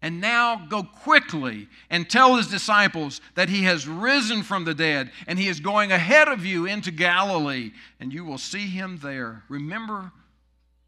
And 0.03 0.20
now 0.20 0.65
go 0.67 0.84
quickly 0.84 1.67
and 1.89 2.10
tell 2.10 2.36
his 2.36 2.48
disciples 2.48 3.22
that 3.36 3.50
he 3.50 3.63
has 3.63 3.88
risen 3.88 4.41
from 4.41 4.65
the 4.65 4.74
dead 4.74 5.12
and 5.27 5.38
he 5.38 5.48
is 5.48 5.60
going 5.60 5.91
ahead 5.91 6.27
of 6.27 6.43
you 6.43 6.65
into 6.65 6.89
Galilee, 6.89 7.72
and 8.00 8.12
you 8.12 8.25
will 8.25 8.39
see 8.39 8.67
him 8.67 8.98
there. 9.03 9.43
Remember 9.48 10.12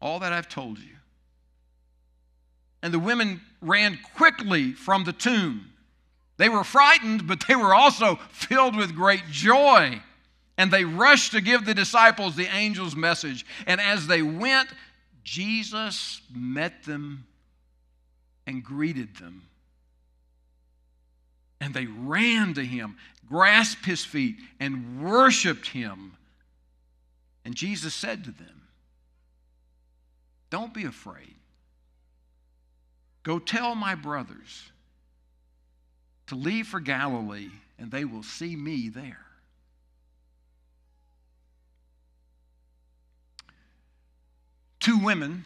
all 0.00 0.18
that 0.18 0.32
I've 0.32 0.48
told 0.48 0.78
you. 0.78 0.96
And 2.82 2.92
the 2.92 2.98
women 2.98 3.40
ran 3.62 3.98
quickly 4.16 4.72
from 4.72 5.04
the 5.04 5.12
tomb. 5.12 5.70
They 6.36 6.48
were 6.48 6.64
frightened, 6.64 7.26
but 7.26 7.44
they 7.46 7.54
were 7.54 7.74
also 7.74 8.16
filled 8.30 8.76
with 8.76 8.94
great 8.94 9.22
joy. 9.30 10.00
And 10.56 10.70
they 10.70 10.84
rushed 10.84 11.32
to 11.32 11.40
give 11.40 11.64
the 11.64 11.74
disciples 11.74 12.36
the 12.36 12.48
angel's 12.48 12.96
message. 12.96 13.44
And 13.66 13.80
as 13.80 14.06
they 14.06 14.22
went, 14.22 14.68
Jesus 15.22 16.20
met 16.32 16.84
them 16.84 17.26
and 18.46 18.62
greeted 18.62 19.16
them. 19.16 19.42
And 21.60 21.72
they 21.72 21.86
ran 21.86 22.54
to 22.54 22.64
him, 22.64 22.96
grasped 23.28 23.86
his 23.86 24.04
feet, 24.04 24.36
and 24.60 25.02
worshiped 25.02 25.68
him. 25.68 26.16
And 27.44 27.54
Jesus 27.54 27.94
said 27.94 28.24
to 28.24 28.30
them, 28.30 28.62
Don't 30.50 30.74
be 30.74 30.84
afraid. 30.84 31.34
Go 33.22 33.38
tell 33.38 33.74
my 33.74 33.94
brothers 33.94 34.70
to 36.26 36.34
leave 36.34 36.66
for 36.66 36.80
Galilee, 36.80 37.50
and 37.78 37.90
they 37.90 38.04
will 38.04 38.22
see 38.22 38.56
me 38.56 38.88
there. 38.88 39.18
Two 44.80 44.98
women, 44.98 45.44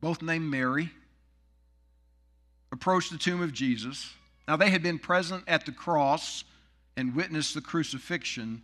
both 0.00 0.22
named 0.22 0.50
Mary, 0.50 0.90
approached 2.72 3.12
the 3.12 3.18
tomb 3.18 3.42
of 3.42 3.52
Jesus. 3.52 4.12
Now, 4.48 4.56
they 4.56 4.70
had 4.70 4.82
been 4.82 4.98
present 4.98 5.44
at 5.46 5.66
the 5.66 5.72
cross 5.72 6.44
and 6.96 7.14
witnessed 7.14 7.54
the 7.54 7.60
crucifixion. 7.60 8.62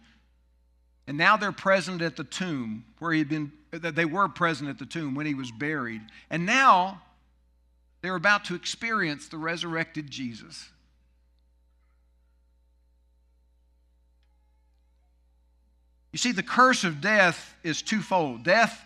And 1.07 1.19
now 1.19 1.37
they're 1.37 1.53
present 1.53 2.03
at 2.03 2.17
the 2.17 2.25
tomb 2.25 2.85
where 2.99 3.13
he 3.13 3.19
had 3.19 3.29
been, 3.29 3.53
they 3.73 4.05
were 4.05 4.29
present 4.29 4.71
at 4.71 4.79
the 4.79 4.87
tomb 4.87 5.15
when 5.15 5.27
he 5.27 5.35
was 5.35 5.51
buried. 5.51 6.03
And 6.31 6.47
now 6.47 7.03
they're 8.03 8.17
about 8.17 8.45
to 8.47 8.55
experience 8.55 9.29
the 9.29 9.39
resurrected 9.39 10.11
Jesus. 10.11 10.69
You 16.13 16.19
see, 16.19 16.33
the 16.33 16.43
curse 16.43 16.85
of 16.85 17.01
death 17.01 17.55
is 17.63 17.83
twofold. 17.83 18.43
Death 18.43 18.83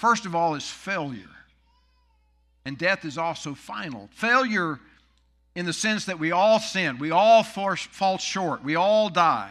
First 0.00 0.24
of 0.24 0.34
all, 0.34 0.54
is 0.54 0.66
failure. 0.66 1.28
And 2.64 2.78
death 2.78 3.04
is 3.04 3.18
also 3.18 3.52
final. 3.52 4.08
Failure 4.14 4.80
in 5.54 5.66
the 5.66 5.74
sense 5.74 6.06
that 6.06 6.18
we 6.18 6.32
all 6.32 6.58
sin, 6.58 6.96
we 6.96 7.10
all 7.10 7.42
fall 7.42 8.16
short, 8.16 8.64
we 8.64 8.76
all 8.76 9.10
die. 9.10 9.50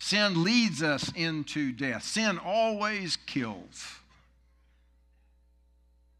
Sin 0.00 0.44
leads 0.44 0.82
us 0.82 1.10
into 1.16 1.72
death. 1.72 2.02
Sin 2.02 2.38
always 2.44 3.16
kills. 3.16 3.86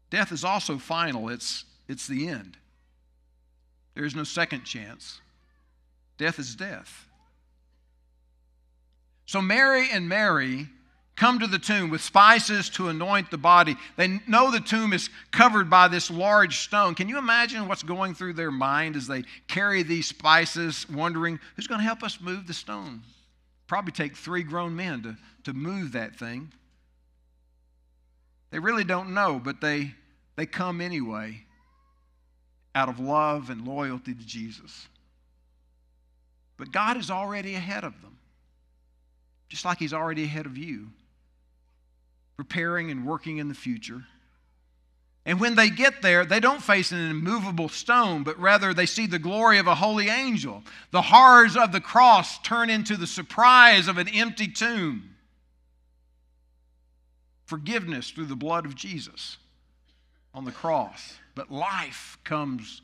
Death 0.09 0.31
is 0.31 0.43
also 0.43 0.79
final, 0.79 1.29
it's, 1.29 1.65
it's 1.87 2.07
the 2.07 2.27
end. 2.27 2.57
There 3.93 4.05
is 4.05 4.15
no 4.15 4.23
second 4.23 4.63
chance. 4.63 5.21
Death 6.17 6.39
is 6.39 6.55
death. 6.55 7.05
So, 9.25 9.41
Mary 9.41 9.89
and 9.91 10.09
Mary 10.09 10.67
come 11.15 11.39
to 11.39 11.47
the 11.47 11.59
tomb 11.59 11.89
with 11.89 12.01
spices 12.01 12.69
to 12.71 12.89
anoint 12.89 13.29
the 13.29 13.37
body. 13.37 13.75
They 13.97 14.19
know 14.27 14.51
the 14.51 14.59
tomb 14.59 14.93
is 14.93 15.09
covered 15.31 15.69
by 15.69 15.87
this 15.87 16.09
large 16.09 16.59
stone. 16.59 16.95
Can 16.95 17.07
you 17.07 17.17
imagine 17.17 17.67
what's 17.67 17.83
going 17.83 18.15
through 18.15 18.33
their 18.33 18.51
mind 18.51 18.95
as 18.95 19.07
they 19.07 19.23
carry 19.47 19.83
these 19.83 20.07
spices, 20.07 20.89
wondering 20.89 21.39
who's 21.55 21.67
going 21.67 21.79
to 21.79 21.85
help 21.85 22.03
us 22.03 22.19
move 22.19 22.47
the 22.47 22.53
stone? 22.53 23.01
Probably 23.67 23.91
take 23.91 24.15
three 24.15 24.43
grown 24.43 24.75
men 24.75 25.03
to, 25.03 25.17
to 25.45 25.53
move 25.53 25.93
that 25.93 26.15
thing. 26.15 26.51
They 28.51 28.59
really 28.59 28.83
don't 28.83 29.13
know, 29.13 29.39
but 29.43 29.61
they, 29.61 29.93
they 30.35 30.45
come 30.45 30.81
anyway 30.81 31.43
out 32.75 32.89
of 32.89 32.99
love 32.99 33.49
and 33.49 33.67
loyalty 33.67 34.13
to 34.13 34.25
Jesus. 34.25 34.87
But 36.57 36.71
God 36.71 36.97
is 36.97 37.09
already 37.09 37.55
ahead 37.55 37.83
of 37.83 37.99
them, 38.01 38.17
just 39.49 39.65
like 39.65 39.79
He's 39.79 39.93
already 39.93 40.23
ahead 40.23 40.45
of 40.45 40.57
you 40.57 40.89
preparing 42.35 42.91
and 42.91 43.05
working 43.05 43.37
in 43.37 43.47
the 43.47 43.53
future. 43.53 44.03
And 45.25 45.39
when 45.39 45.55
they 45.55 45.69
get 45.69 46.01
there, 46.01 46.25
they 46.25 46.39
don't 46.39 46.61
face 46.61 46.91
an 46.91 47.09
immovable 47.09 47.69
stone, 47.69 48.23
but 48.23 48.37
rather 48.37 48.73
they 48.73 48.85
see 48.85 49.07
the 49.07 49.19
glory 49.19 49.57
of 49.57 49.67
a 49.67 49.75
holy 49.75 50.09
angel. 50.09 50.63
The 50.91 51.01
horrors 51.01 51.55
of 51.55 51.71
the 51.71 51.79
cross 51.79 52.39
turn 52.39 52.69
into 52.69 52.97
the 52.97 53.07
surprise 53.07 53.87
of 53.87 53.97
an 53.97 54.09
empty 54.09 54.47
tomb. 54.47 55.15
Forgiveness 57.45 58.09
through 58.09 58.25
the 58.25 58.35
blood 58.35 58.65
of 58.65 58.75
Jesus 58.75 59.37
on 60.33 60.43
the 60.43 60.51
cross. 60.51 61.15
But 61.35 61.51
life 61.51 62.17
comes 62.25 62.81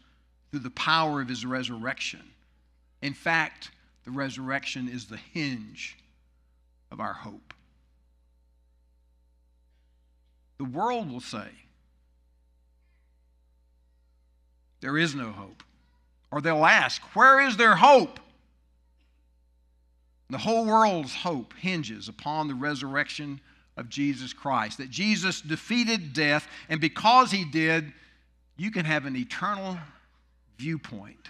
through 0.51 0.61
the 0.61 0.69
power 0.69 1.21
of 1.21 1.27
his 1.27 1.45
resurrection. 1.45 2.21
In 3.01 3.13
fact, 3.13 3.71
the 4.05 4.11
resurrection 4.11 4.87
is 4.87 5.05
the 5.05 5.19
hinge 5.33 5.97
of 6.91 6.99
our 6.99 7.13
hope. 7.13 7.53
The 10.57 10.65
world 10.65 11.11
will 11.11 11.21
say, 11.21 11.47
there 14.81 14.97
is 14.97 15.15
no 15.15 15.31
hope. 15.31 15.63
Or 16.31 16.41
they'll 16.41 16.65
ask, 16.65 17.01
where 17.15 17.39
is 17.39 17.57
their 17.57 17.75
hope? 17.75 18.19
The 20.29 20.37
whole 20.37 20.65
world's 20.65 21.15
hope 21.15 21.53
hinges 21.55 22.07
upon 22.07 22.47
the 22.47 22.53
resurrection 22.53 23.41
of 23.77 23.89
Jesus 23.89 24.31
Christ. 24.31 24.77
That 24.77 24.89
Jesus 24.89 25.41
defeated 25.41 26.13
death, 26.13 26.47
and 26.69 26.79
because 26.79 27.31
he 27.31 27.45
did, 27.45 27.91
you 28.57 28.69
can 28.69 28.85
have 28.85 29.05
an 29.05 29.15
eternal 29.15 29.77
viewpoint 30.57 31.29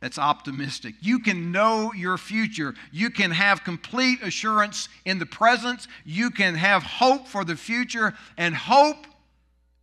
that's 0.00 0.18
optimistic. 0.18 0.94
You 1.00 1.20
can 1.20 1.52
know 1.52 1.92
your 1.94 2.18
future. 2.18 2.74
You 2.92 3.10
can 3.10 3.30
have 3.30 3.64
complete 3.64 4.22
assurance 4.22 4.88
in 5.04 5.18
the 5.18 5.26
present. 5.26 5.86
You 6.04 6.30
can 6.30 6.54
have 6.54 6.82
hope 6.82 7.26
for 7.26 7.44
the 7.44 7.56
future 7.56 8.14
and 8.36 8.54
hope 8.54 9.06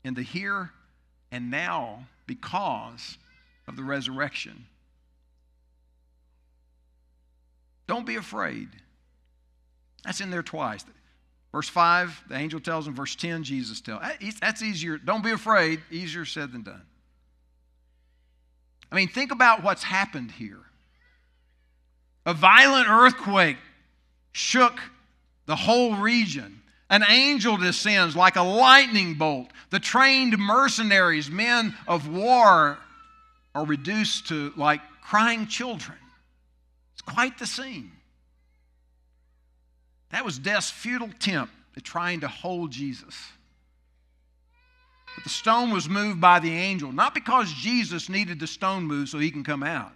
in 0.03 0.13
the 0.13 0.21
here 0.21 0.69
and 1.31 1.49
now 1.49 2.05
because 2.27 3.17
of 3.67 3.75
the 3.75 3.83
resurrection. 3.83 4.65
Don't 7.87 8.05
be 8.05 8.15
afraid. 8.15 8.69
That's 10.05 10.21
in 10.21 10.29
there 10.29 10.43
twice. 10.43 10.85
Verse 11.51 11.69
5, 11.69 12.25
the 12.29 12.35
angel 12.35 12.59
tells 12.59 12.87
him. 12.87 12.95
Verse 12.95 13.15
10, 13.15 13.43
Jesus 13.43 13.81
tells. 13.81 14.01
That's 14.41 14.61
easier. 14.61 14.97
Don't 14.97 15.23
be 15.23 15.31
afraid. 15.31 15.81
Easier 15.91 16.25
said 16.25 16.51
than 16.51 16.63
done. 16.63 16.81
I 18.93 18.95
mean, 18.95 19.07
think 19.07 19.31
about 19.31 19.63
what's 19.63 19.81
happened 19.81 20.29
here. 20.29 20.59
A 22.27 22.33
violent 22.35 22.87
earthquake 22.87 23.57
shook 24.33 24.79
the 25.47 25.55
whole 25.55 25.95
region. 25.95 26.61
An 26.91 27.03
angel 27.09 27.57
descends 27.57 28.15
like 28.15 28.35
a 28.35 28.43
lightning 28.43 29.15
bolt. 29.15 29.49
The 29.71 29.79
trained 29.79 30.37
mercenaries, 30.37 31.31
men 31.31 31.75
of 31.87 32.07
war, 32.07 32.77
are 33.55 33.65
reduced 33.65 34.27
to 34.27 34.53
like 34.55 34.81
crying 35.01 35.47
children. 35.47 35.97
It's 36.93 37.01
quite 37.01 37.39
the 37.39 37.47
scene. 37.47 37.91
That 40.11 40.23
was 40.23 40.37
death's 40.37 40.69
futile 40.69 41.09
attempt 41.09 41.51
at 41.75 41.83
trying 41.83 42.19
to 42.19 42.27
hold 42.27 42.69
Jesus. 42.69 43.15
But 45.15 45.23
the 45.23 45.29
stone 45.29 45.71
was 45.71 45.87
moved 45.87 46.19
by 46.19 46.39
the 46.39 46.51
angel, 46.51 46.91
not 46.91 47.13
because 47.13 47.51
Jesus 47.53 48.09
needed 48.09 48.39
the 48.39 48.47
stone 48.47 48.83
moved 48.83 49.09
so 49.09 49.19
he 49.19 49.31
can 49.31 49.43
come 49.43 49.63
out, 49.63 49.93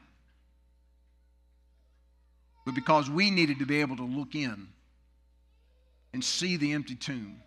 but 2.65 2.75
because 2.75 3.09
we 3.09 3.31
needed 3.31 3.59
to 3.59 3.65
be 3.65 3.81
able 3.81 3.95
to 3.97 4.03
look 4.03 4.35
in 4.35 4.67
and 6.13 6.23
see 6.23 6.57
the 6.57 6.73
empty 6.73 6.95
tomb. 6.95 7.41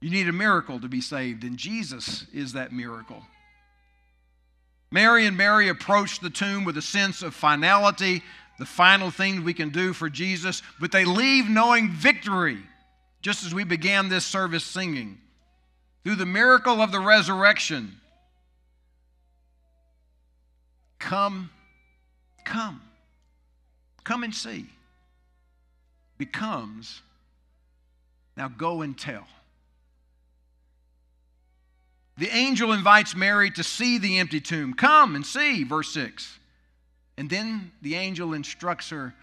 You 0.00 0.10
need 0.10 0.28
a 0.28 0.32
miracle 0.32 0.80
to 0.80 0.88
be 0.88 1.00
saved, 1.00 1.42
and 1.44 1.56
Jesus 1.56 2.26
is 2.32 2.52
that 2.52 2.72
miracle. 2.72 3.22
Mary 4.90 5.26
and 5.26 5.36
Mary 5.36 5.68
approached 5.68 6.22
the 6.22 6.30
tomb 6.30 6.64
with 6.64 6.76
a 6.76 6.82
sense 6.82 7.22
of 7.22 7.34
finality, 7.34 8.22
the 8.58 8.66
final 8.66 9.10
thing 9.10 9.44
we 9.44 9.54
can 9.54 9.70
do 9.70 9.92
for 9.92 10.08
Jesus, 10.08 10.62
but 10.80 10.92
they 10.92 11.04
leave 11.04 11.48
knowing 11.48 11.90
victory 11.90 12.58
just 13.20 13.44
as 13.44 13.54
we 13.54 13.64
began 13.64 14.08
this 14.08 14.24
service 14.24 14.64
singing. 14.64 15.18
through 16.04 16.16
the 16.16 16.26
miracle 16.26 16.80
of 16.80 16.92
the 16.92 17.00
resurrection, 17.00 18.00
come, 20.98 21.50
come, 22.44 22.80
come 24.04 24.24
and 24.24 24.34
see, 24.34 24.66
becomes 26.16 27.02
now 28.38 28.48
go 28.48 28.82
and 28.82 28.96
tell. 28.96 29.26
The 32.18 32.30
angel 32.30 32.72
invites 32.72 33.14
Mary 33.14 33.50
to 33.52 33.62
see 33.64 33.98
the 33.98 34.18
empty 34.18 34.40
tomb. 34.40 34.74
Come 34.74 35.14
and 35.14 35.26
see, 35.26 35.64
verse 35.64 35.92
6. 35.92 36.38
And 37.16 37.28
then 37.28 37.72
the 37.82 37.96
angel 37.96 38.32
instructs 38.32 38.90
her, 38.90 39.14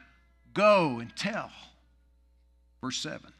Go 0.53 0.99
and 0.99 1.13
tell, 1.15 1.51
verse 2.81 2.97
7. 2.97 3.31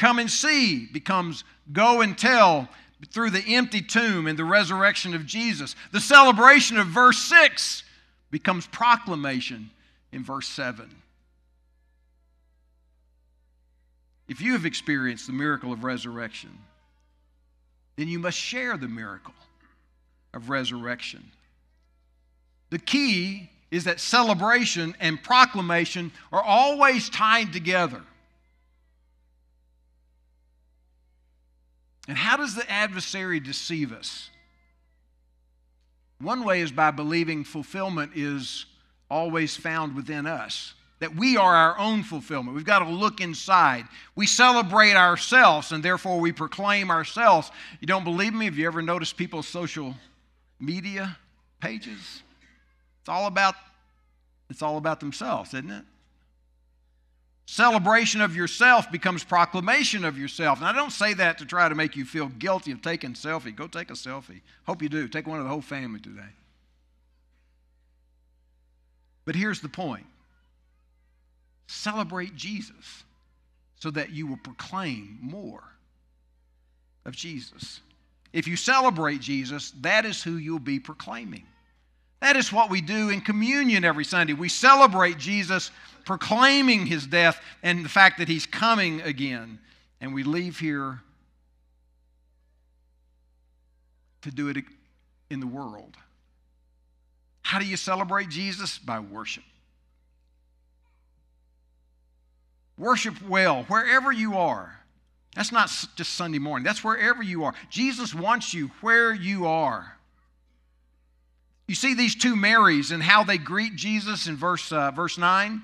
Come 0.00 0.18
and 0.18 0.30
see 0.30 0.86
becomes 0.86 1.44
go 1.74 2.00
and 2.00 2.16
tell 2.16 2.70
through 3.12 3.28
the 3.28 3.54
empty 3.54 3.82
tomb 3.82 4.26
and 4.26 4.38
the 4.38 4.46
resurrection 4.46 5.14
of 5.14 5.26
Jesus. 5.26 5.76
The 5.92 6.00
celebration 6.00 6.78
of 6.78 6.86
verse 6.86 7.18
6 7.18 7.82
becomes 8.30 8.66
proclamation 8.68 9.68
in 10.10 10.24
verse 10.24 10.48
7. 10.48 10.88
If 14.26 14.40
you 14.40 14.54
have 14.54 14.64
experienced 14.64 15.26
the 15.26 15.34
miracle 15.34 15.70
of 15.70 15.84
resurrection, 15.84 16.56
then 17.96 18.08
you 18.08 18.18
must 18.18 18.38
share 18.38 18.78
the 18.78 18.88
miracle 18.88 19.34
of 20.32 20.48
resurrection. 20.48 21.30
The 22.70 22.78
key 22.78 23.50
is 23.70 23.84
that 23.84 24.00
celebration 24.00 24.96
and 24.98 25.22
proclamation 25.22 26.10
are 26.32 26.42
always 26.42 27.10
tied 27.10 27.52
together. 27.52 28.00
And 32.10 32.18
how 32.18 32.36
does 32.36 32.56
the 32.56 32.68
adversary 32.68 33.38
deceive 33.38 33.92
us? 33.92 34.30
One 36.20 36.42
way 36.42 36.60
is 36.60 36.72
by 36.72 36.90
believing 36.90 37.44
fulfillment 37.44 38.16
is 38.16 38.66
always 39.08 39.56
found 39.56 39.94
within 39.94 40.26
us, 40.26 40.74
that 40.98 41.14
we 41.14 41.36
are 41.36 41.54
our 41.54 41.78
own 41.78 42.02
fulfillment. 42.02 42.56
We've 42.56 42.64
got 42.64 42.80
to 42.80 42.90
look 42.90 43.20
inside. 43.20 43.86
We 44.16 44.26
celebrate 44.26 44.96
ourselves 44.96 45.70
and 45.70 45.84
therefore 45.84 46.18
we 46.18 46.32
proclaim 46.32 46.90
ourselves. 46.90 47.52
You 47.78 47.86
don't 47.86 48.02
believe 48.02 48.34
me? 48.34 48.46
Have 48.46 48.58
you 48.58 48.66
ever 48.66 48.82
noticed 48.82 49.16
people's 49.16 49.46
social 49.46 49.94
media 50.58 51.16
pages? 51.60 52.24
It's 53.02 53.08
all 53.08 53.28
about 53.28 53.54
it's 54.48 54.62
all 54.62 54.78
about 54.78 54.98
themselves, 54.98 55.54
isn't 55.54 55.70
it? 55.70 55.84
Celebration 57.50 58.20
of 58.20 58.36
yourself 58.36 58.92
becomes 58.92 59.24
proclamation 59.24 60.04
of 60.04 60.16
yourself. 60.16 60.60
And 60.60 60.68
I 60.68 60.72
don't 60.72 60.92
say 60.92 61.14
that 61.14 61.38
to 61.38 61.44
try 61.44 61.68
to 61.68 61.74
make 61.74 61.96
you 61.96 62.04
feel 62.04 62.28
guilty 62.28 62.70
of 62.70 62.80
taking 62.80 63.14
selfie. 63.14 63.52
Go 63.52 63.66
take 63.66 63.90
a 63.90 63.94
selfie. 63.94 64.42
Hope 64.68 64.80
you 64.82 64.88
do. 64.88 65.08
Take 65.08 65.26
one 65.26 65.38
of 65.38 65.42
the 65.42 65.50
whole 65.50 65.60
family 65.60 65.98
today. 65.98 66.30
But 69.24 69.34
here's 69.34 69.60
the 69.60 69.68
point 69.68 70.06
celebrate 71.66 72.36
Jesus 72.36 73.02
so 73.80 73.90
that 73.90 74.10
you 74.10 74.28
will 74.28 74.38
proclaim 74.44 75.18
more 75.20 75.64
of 77.04 77.16
Jesus. 77.16 77.80
If 78.32 78.46
you 78.46 78.54
celebrate 78.54 79.20
Jesus, 79.20 79.72
that 79.80 80.04
is 80.06 80.22
who 80.22 80.36
you'll 80.36 80.60
be 80.60 80.78
proclaiming. 80.78 81.46
That 82.20 82.36
is 82.36 82.52
what 82.52 82.70
we 82.70 82.80
do 82.80 83.08
in 83.08 83.22
communion 83.22 83.84
every 83.84 84.04
Sunday. 84.04 84.34
We 84.34 84.50
celebrate 84.50 85.18
Jesus 85.18 85.72
proclaiming 86.04 86.86
his 86.86 87.06
death 87.06 87.40
and 87.62 87.84
the 87.84 87.88
fact 87.88 88.18
that 88.18 88.28
he's 88.28 88.46
coming 88.46 89.00
again. 89.02 89.58
And 90.00 90.14
we 90.14 90.22
leave 90.22 90.58
here 90.58 91.00
to 94.22 94.30
do 94.30 94.48
it 94.48 94.58
in 95.30 95.40
the 95.40 95.46
world. 95.46 95.96
How 97.42 97.58
do 97.58 97.66
you 97.66 97.76
celebrate 97.76 98.28
Jesus? 98.28 98.78
By 98.78 99.00
worship. 99.00 99.44
Worship 102.78 103.20
well 103.28 103.64
wherever 103.64 104.10
you 104.10 104.38
are. 104.38 104.74
That's 105.36 105.52
not 105.52 105.70
just 105.96 106.14
Sunday 106.14 106.38
morning, 106.38 106.64
that's 106.64 106.82
wherever 106.82 107.22
you 107.22 107.44
are. 107.44 107.54
Jesus 107.68 108.14
wants 108.14 108.52
you 108.52 108.70
where 108.80 109.12
you 109.12 109.46
are. 109.46 109.96
You 111.68 111.76
see 111.76 111.94
these 111.94 112.16
two 112.16 112.34
Marys 112.34 112.90
and 112.90 113.00
how 113.00 113.22
they 113.22 113.38
greet 113.38 113.76
Jesus 113.76 114.26
in 114.26 114.36
verse, 114.36 114.72
uh, 114.72 114.90
verse 114.90 115.18
9? 115.18 115.62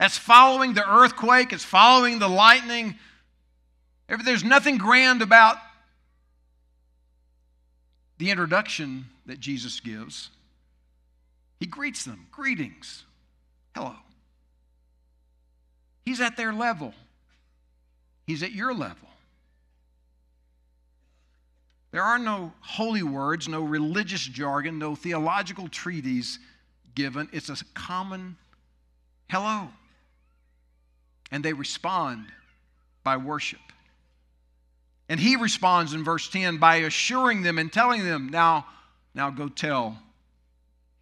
That's 0.00 0.16
following 0.16 0.72
the 0.72 0.90
earthquake, 0.90 1.52
it's 1.52 1.62
following 1.62 2.18
the 2.18 2.28
lightning. 2.28 2.98
There's 4.24 4.42
nothing 4.42 4.78
grand 4.78 5.20
about 5.20 5.58
the 8.16 8.30
introduction 8.30 9.04
that 9.26 9.40
Jesus 9.40 9.78
gives. 9.78 10.30
He 11.60 11.66
greets 11.66 12.06
them, 12.06 12.26
greetings, 12.32 13.04
hello. 13.74 13.94
He's 16.06 16.22
at 16.22 16.38
their 16.38 16.54
level, 16.54 16.94
He's 18.26 18.42
at 18.42 18.52
your 18.52 18.72
level. 18.72 19.08
There 21.90 22.02
are 22.02 22.18
no 22.18 22.54
holy 22.60 23.02
words, 23.02 23.48
no 23.48 23.60
religious 23.60 24.22
jargon, 24.22 24.78
no 24.78 24.94
theological 24.94 25.68
treatise 25.68 26.38
given. 26.94 27.28
It's 27.32 27.50
a 27.50 27.56
common 27.74 28.38
hello. 29.28 29.68
And 31.30 31.44
they 31.44 31.52
respond 31.52 32.26
by 33.04 33.16
worship. 33.16 33.60
And 35.08 35.18
he 35.18 35.36
responds 35.36 35.92
in 35.92 36.04
verse 36.04 36.28
10 36.28 36.58
by 36.58 36.76
assuring 36.76 37.42
them 37.42 37.58
and 37.58 37.72
telling 37.72 38.04
them, 38.04 38.28
now, 38.28 38.66
now 39.14 39.30
go 39.30 39.48
tell 39.48 39.98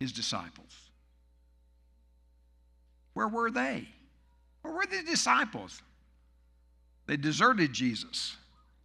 his 0.01 0.13
disciples. 0.13 0.75
Where 3.15 3.29
were 3.29 3.51
they? 3.51 3.89
Where 4.63 4.73
were 4.73 4.87
the 4.87 5.03
disciples? 5.03 5.83
They 7.07 7.17
deserted 7.17 7.73
Jesus. 7.73 8.37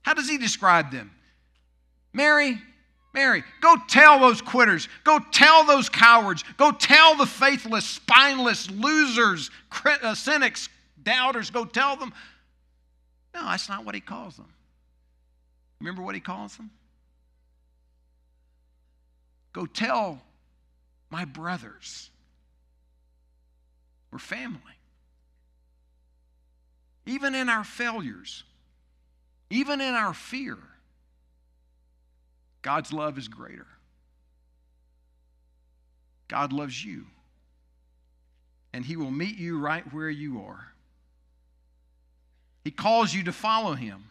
How 0.02 0.14
does 0.14 0.28
he 0.28 0.38
describe 0.38 0.92
them? 0.92 1.12
Mary, 2.14 2.58
Mary, 3.14 3.44
go 3.62 3.76
tell 3.88 4.20
those 4.20 4.42
quitters. 4.42 4.90
Go 5.04 5.20
tell 5.32 5.66
those 5.66 5.88
cowards. 5.88 6.44
Go 6.58 6.72
tell 6.72 7.16
the 7.16 7.26
faithless, 7.26 7.86
spineless, 7.86 8.70
losers, 8.72 9.52
uh, 9.86 10.16
cynics, 10.16 10.68
doubters. 11.04 11.50
Go 11.50 11.66
tell 11.66 11.96
them. 11.96 12.14
No, 13.34 13.46
that's 13.46 13.70
not 13.70 13.86
what 13.86 13.96
he 13.96 14.02
calls 14.02 14.36
them. 14.38 14.52
Remember 15.80 16.02
what 16.02 16.16
he 16.16 16.22
calls 16.22 16.56
them? 16.56 16.72
Go 19.52 19.66
tell 19.66 20.22
my 21.10 21.26
brothers. 21.26 22.10
We're 24.12 24.20
family. 24.20 24.60
Even 27.06 27.36
in 27.36 27.50
our 27.50 27.64
failures, 27.64 28.44
even 29.50 29.82
in 29.82 29.94
our 29.94 30.14
fear, 30.14 30.58
God's 32.62 32.94
love 32.94 33.18
is 33.18 33.28
greater. 33.28 33.68
God 36.28 36.54
loves 36.54 36.84
you. 36.84 37.06
And 38.74 38.84
He 38.84 38.96
will 38.96 39.12
meet 39.12 39.38
you 39.38 39.60
right 39.60 39.84
where 39.94 40.10
you 40.10 40.42
are. 40.42 40.73
He 42.64 42.72
calls 42.72 43.14
you 43.14 43.24
to 43.24 43.34
follow 43.34 43.74
Him 43.74 44.06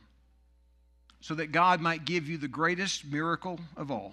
so 1.21 1.35
that 1.37 1.53
God 1.53 1.81
might 1.81 2.05
give 2.05 2.29
you 2.29 2.37
the 2.37 2.49
greatest 2.49 3.05
miracle 3.05 3.59
of 3.77 3.91
all 3.91 4.13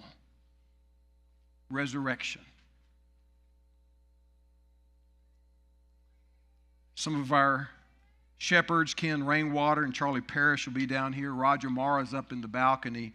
resurrection. 1.70 2.42
Some 6.94 7.20
of 7.20 7.32
our 7.32 7.70
shepherds, 8.38 8.92
Ken 8.94 9.24
Rainwater 9.24 9.84
and 9.84 9.94
Charlie 9.94 10.20
Parrish, 10.20 10.66
will 10.66 10.74
be 10.74 10.86
down 10.86 11.12
here. 11.12 11.32
Roger 11.32 11.70
Mara's 11.70 12.12
up 12.12 12.32
in 12.32 12.40
the 12.40 12.48
balcony. 12.48 13.12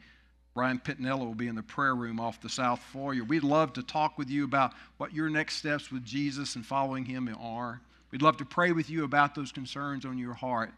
Brian 0.54 0.80
Pitnella 0.80 1.20
will 1.20 1.36
be 1.36 1.48
in 1.48 1.56
the 1.56 1.64
prayer 1.64 1.96
room 1.96 2.20
off 2.20 2.42
the 2.42 2.50
south 2.50 2.80
foyer. 2.80 3.24
We'd 3.24 3.44
love 3.44 3.74
to 3.74 3.84
talk 3.84 4.18
with 4.18 4.30
you 4.30 4.46
about 4.46 4.74
what 4.98 5.14
your 5.14 5.30
next 5.30 5.58
steps 5.58 5.92
with 5.92 6.06
Jesus 6.06 6.56
and 6.56 6.66
following 6.66 7.04
Him 7.06 7.34
are. 7.40 7.82
We'd 8.12 8.22
love 8.22 8.38
to 8.38 8.46
pray 8.46 8.72
with 8.72 8.90
you 8.90 9.04
about 9.04 9.36
those 9.36 9.52
concerns 9.52 10.06
on 10.06 10.18
your 10.18 10.34
heart. 10.34 10.72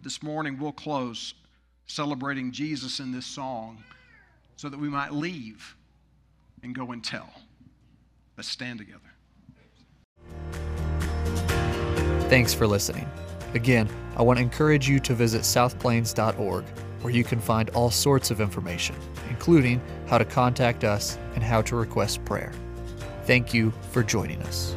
But 0.00 0.04
this 0.04 0.22
morning 0.22 0.58
we'll 0.58 0.72
close 0.72 1.34
celebrating 1.84 2.52
Jesus 2.52 3.00
in 3.00 3.12
this 3.12 3.26
song 3.26 3.84
so 4.56 4.70
that 4.70 4.80
we 4.80 4.88
might 4.88 5.12
leave 5.12 5.76
and 6.62 6.74
go 6.74 6.92
and 6.92 7.04
tell. 7.04 7.28
Let's 8.38 8.48
stand 8.48 8.78
together. 8.78 9.00
Thanks 12.30 12.54
for 12.54 12.66
listening. 12.66 13.06
Again, 13.52 13.90
I 14.16 14.22
want 14.22 14.38
to 14.38 14.42
encourage 14.42 14.88
you 14.88 15.00
to 15.00 15.12
visit 15.12 15.42
southplains.org 15.42 16.64
where 17.02 17.12
you 17.12 17.22
can 17.22 17.38
find 17.38 17.68
all 17.70 17.90
sorts 17.90 18.30
of 18.30 18.40
information, 18.40 18.96
including 19.28 19.82
how 20.06 20.16
to 20.16 20.24
contact 20.24 20.82
us 20.82 21.18
and 21.34 21.44
how 21.44 21.60
to 21.60 21.76
request 21.76 22.24
prayer. 22.24 22.52
Thank 23.24 23.52
you 23.52 23.70
for 23.90 24.02
joining 24.02 24.40
us. 24.44 24.74